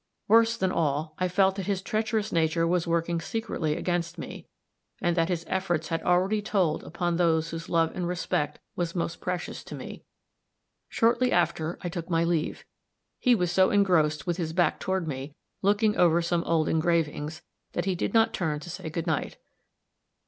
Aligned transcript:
Worse 0.27 0.57
than 0.57 0.71
all, 0.71 1.13
I 1.19 1.27
felt 1.27 1.57
that 1.57 1.67
his 1.67 1.83
treacherous 1.83 2.31
nature 2.31 2.65
was 2.65 2.87
working 2.87 3.21
secretly 3.21 3.75
against 3.77 4.17
me, 4.17 4.47
and 4.99 5.15
that 5.15 5.29
his 5.29 5.45
efforts 5.47 5.89
had 5.89 6.01
already 6.01 6.41
told 6.41 6.83
upon 6.83 7.17
those 7.17 7.51
whose 7.51 7.69
love 7.69 7.91
and 7.95 8.07
respect 8.07 8.57
was 8.75 8.95
most 8.95 9.21
precious 9.21 9.63
to 9.65 9.75
me. 9.75 10.03
Shortly 10.89 11.31
after, 11.31 11.77
I 11.81 11.89
took 11.89 12.09
my 12.09 12.23
leave; 12.23 12.65
he 13.19 13.35
was 13.35 13.51
so 13.51 13.69
engrossed, 13.69 14.25
with 14.25 14.37
his 14.37 14.53
back 14.53 14.79
toward 14.79 15.07
me, 15.07 15.35
looking 15.61 15.95
over 15.95 16.19
some 16.23 16.43
old 16.45 16.67
engravings, 16.67 17.43
that 17.73 17.85
he 17.85 17.93
did 17.93 18.11
not 18.11 18.33
turn 18.33 18.59
to 18.61 18.71
say 18.71 18.89
good 18.89 19.05
night. 19.05 19.37